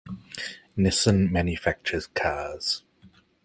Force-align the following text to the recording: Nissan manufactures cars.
Nissan 0.75 1.29
manufactures 1.31 2.07
cars. 2.07 2.81